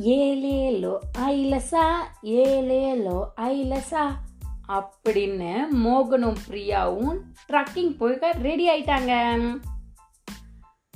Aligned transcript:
ஏலேலோ 0.00 0.98
ஐலசா 1.18 1.86
ஏலேலோ 2.22 3.24
ஐலசா 3.36 4.04
அப்படின்னு 4.68 5.64
மோகனும் 5.84 6.36
பிரியாவும் 6.48 7.20
ட்ரக்கிங் 7.48 7.96
போய் 7.96 8.18
ரெடி 8.20 8.68
ஆயிட்டாங்க. 8.68 9.40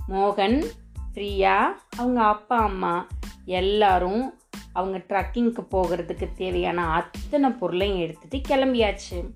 மோகன் 0.09 0.65
பிரியா 1.13 1.81
அவங்க 1.97 2.23
அப்பா 2.23 2.57
அம்மா 2.57 3.07
எல்லாரும் 3.45 4.39
அவங்க 4.73 4.99
ட்ரக்கிங்க்கு 4.99 5.67
போகிறதுக்கு 5.71 6.35
தேவையான 6.35 6.87
அத்தனை 6.91 7.51
பொருளையும் 7.51 7.99
எடுத்துகிட்டு 7.99 8.43
கிளம்பியாச்சு. 8.49 9.31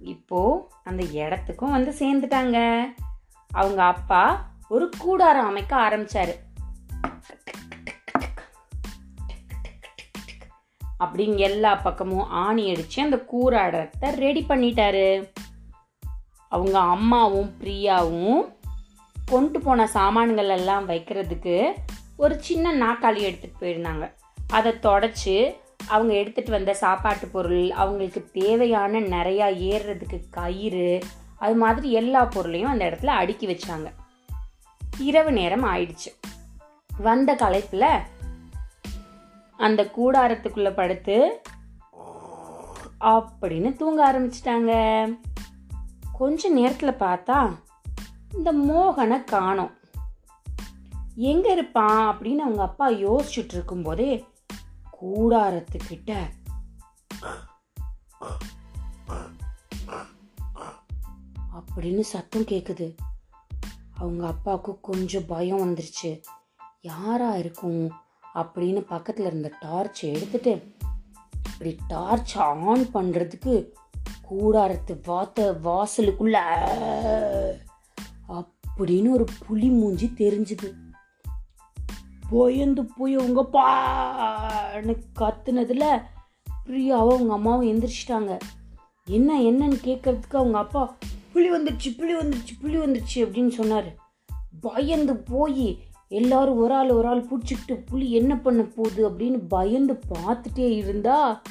இப்போது 0.00 0.62
அந்த 0.84 1.02
இடத்துக்கும் 1.02 1.70
வந்து 1.70 1.94
சேர்ந்துட்டாங்க. 1.98 2.84
அவங்க 3.50 3.82
அப்பா 3.82 4.50
ஒரு 4.68 4.90
கூடாரம் 4.98 5.46
அமைக்க 5.46 5.76
ஆரம்பித்தார் 5.76 6.50
அப்படின்னு 11.04 11.36
எல்லா 11.36 11.74
பக்கமும் 11.74 12.30
ஆணி 12.30 12.70
அடித்து 12.70 13.02
அந்த 13.02 13.24
கூறாடத்தை 13.32 14.14
ரெடி 14.14 14.44
பண்ணிட்டாரு. 14.48 15.32
அவங்க 16.48 16.78
அம்மாவும் 16.78 17.54
பிரியாவும் 17.60 18.54
கொண்டு 19.26 19.60
போன 19.60 19.86
சாமான்கள் 19.86 20.48
எல்லாம் 20.48 20.88
வைக்கிறதுக்கு 20.88 21.72
ஒரு 22.16 22.40
சின்ன 22.40 22.74
நாக்காளி 22.74 23.20
எடுத்துட்டு 23.20 23.66
போயிருந்தாங்க. 23.66 24.14
அதை 24.46 24.72
தொடச்சி 24.72 25.54
அவங்க 25.88 26.14
எடுத்துகிட்டு 26.14 26.50
வந்த 26.50 26.74
சாப்பாட்டு 26.74 27.26
பொருள் 27.26 27.70
அவங்களுக்கு 27.70 28.30
தேவையான 28.32 29.00
நிறையா 29.00 29.48
ஏறுறதுக்கு 29.70 30.20
கயிறு 30.30 31.00
அது 31.38 31.54
மாதிரி 31.54 31.92
எல்லா 31.92 32.24
பொருளையும் 32.24 32.70
அந்த 32.70 32.84
இடத்துல 32.84 33.06
அடுக்கி 33.06 33.46
வச்சாங்க. 33.46 33.92
இரவு 34.98 35.32
நேரம் 35.32 35.64
ஆயிடுச்சு. 35.64 36.10
வந்த 36.98 37.34
களைப்பில் 37.34 38.00
அந்த 39.62 39.82
கூடாரத்துக்குள்ள 39.82 40.74
படுத்து 40.74 41.40
அப்படின்னு 43.00 43.76
தூங்க 43.76 44.12
ஆரம்பிச்சிட்டாங்க. 44.12 44.72
கொஞ்ச 46.12 46.54
நேரத்துல 46.54 46.96
பார்த்தா 47.02 47.56
இந்த 48.34 48.52
மோகனை 48.52 49.24
காணோம். 49.24 49.70
எங்க 51.14 51.52
இருப்பான் 51.52 52.18
அப்படின்னு 52.18 52.36
அவங்க 52.36 52.62
அப்பா 52.62 52.88
யோசிச்சுட்டு 52.88 53.54
இருக்கும்போதே 53.54 54.24
கூடாரத்துக்கிட்ட 55.02 56.16
அப்படின்னு 61.54 62.00
சத்தம் 62.00 62.42
கேக்குது. 62.42 62.96
அவங்க 63.94 64.26
அப்பாவுக்கு 64.26 64.80
கொஞ்சம் 64.80 65.26
பயம் 65.26 65.58
வந்துருச்சு. 65.58 66.22
யாரா 66.80 67.34
இருக்கும்? 67.34 67.92
அப்படின்னு 68.34 68.80
பக்கத்தில் 68.80 69.26
இருந்த 69.26 69.50
டார்ச் 69.60 70.04
எடுத்துட்டு 70.04 70.74
இப்படி 71.52 71.76
டார்ச் 71.86 72.38
ஆன் 72.38 72.84
பண்ணுறதுக்கு 72.94 73.68
கூடாரத்து 74.30 75.00
வாத்த 75.06 75.56
வாசலுக்குள்ள 75.64 76.38
அப்படின்னு 78.28 79.10
ஒரு 79.10 79.24
புலி 79.46 79.68
மூஞ்சி 79.68 80.12
தெரிஞ்சுது. 80.16 80.74
பயந்து 82.30 82.84
போய் 82.84 83.14
அவங்க 83.14 83.48
பான்னு 83.52 84.96
கத்துனதுல 85.18 86.02
பிரியாவும் 86.66 87.02
அவங்க 87.02 87.32
அம்மாவும் 87.32 87.68
எந்திரிச்சிட்டாங்க. 87.68 88.38
என்ன 89.04 89.40
என்னன்னு 89.40 89.78
கேட்கறதுக்கு 89.84 90.36
அவங்க 90.36 90.58
அப்பா 90.58 90.96
புளி 91.34 91.48
வந்துடுச்சு 91.52 91.96
புலி 91.96 92.14
வந்துடுச்சு 92.14 92.54
புலி 92.60 92.76
வந்துடுச்சு 92.76 93.14
அப்படின்னு 93.14 93.48
சொன்னார். 93.48 93.94
பயந்து 94.60 95.16
போய் 95.16 95.82
எல்லாரும் 96.12 96.56
ஒரு 96.56 96.74
ஆள் 96.74 96.90
ஒரு 96.90 97.08
ஆள் 97.08 97.26
பிடிச்சிக்கிட்டு 97.26 97.86
புலி 97.86 98.12
என்ன 98.12 98.36
பண்ண 98.36 98.62
போகுது? 98.62 99.10
அப்படின்னு 99.10 99.40
பயந்து 99.48 99.98
பார்த்துட்டே 100.08 100.68
இருந்தா 100.76 101.42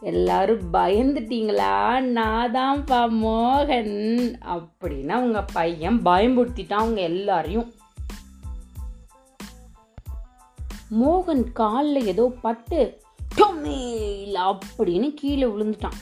எல்லாரும் 0.00 0.72
பயந்துட்டீங்களா? 0.72 2.00
நான் 2.00 2.54
தான்ப்பா 2.54 3.00
மோகன். 3.24 4.34
அப்படின்னு 4.40 5.08
அவங்க 5.08 5.42
பையன் 5.42 6.02
பயம்படுத்திட்டான் 6.02 6.72
அவங்க 6.72 7.00
எல்லாரையும். 7.00 7.72
மோகன் 10.90 11.52
காலில் 11.52 12.06
ஏதோ 12.06 12.32
பட்டு 12.42 13.00
அப்படின்னு 13.36 15.14
கீழே 15.14 15.44
விழுந்துட்டான். 15.44 16.00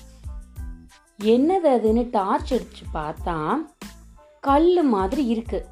என்னது 1.22 1.68
அதுன்னு 1.68 2.08
டார்ச் 2.10 2.54
அடிச்சு 2.54 2.84
பார்த்தா 2.94 3.56
கல் 4.40 4.82
மாதிரி 4.82 5.26
இருக்கு. 5.26 5.66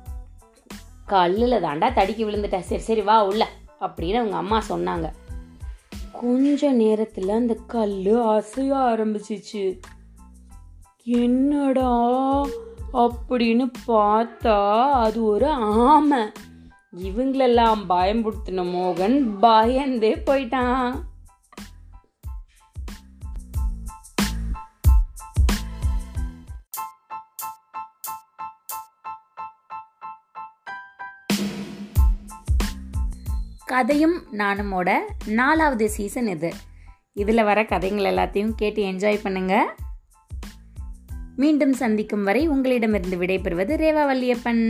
கல்லில் 1.06 1.62
தாண்டா 1.62 1.92
தடிக்கி 1.92 2.24
விழுந்துட்டேன். 2.24 2.60
சரி 2.60 2.80
சரி 2.80 3.02
வா 3.02 3.24
உள்ள 3.24 3.48
அப்படின்னு 3.80 4.14
அவங்க 4.14 4.36
அம்மா 4.36 4.62
சொன்னாங்க. 4.68 5.10
கொஞ்ச 6.12 6.70
நேரத்தில் 6.70 7.28
அந்த 7.28 7.56
கல் 7.66 8.02
அசைய 8.04 8.74
ஆரம்பிச்சிச்சு. 8.74 9.80
என்னடா 11.04 12.00
அப்படின்னு 12.92 13.70
பார்த்தா 13.86 14.90
அது 14.90 15.24
ஒரு 15.24 15.48
ஆமை. 15.48 16.22
இவங்களெல்லாம் 16.96 17.84
பயம்படுத்தின 17.88 18.62
மோகன் 18.64 19.38
பயந்தே 19.40 20.14
போயிட்டான். 20.14 20.94
கதையும் 33.68 34.22
நானுமோட 34.32 34.90
நாலாவது 35.26 35.90
சீசன் 35.90 36.26
இது. 36.26 36.52
இதில் 37.12 37.42
வர 37.42 37.64
கதைகள் 37.64 38.14
எல்லாத்தையும் 38.14 38.52
கேட்டு 38.56 38.82
என்ஜாய் 38.82 39.20
பண்ணுங்க. 39.22 39.74
மீண்டும் 41.36 41.72
சந்திக்கும் 41.72 42.24
வரை 42.24 42.48
உங்களிடமிருந்து 42.48 43.16
விடைபெறுவது 43.16 43.74
ரேவா 43.84 44.04
வல்லியப்பன் 44.10 44.62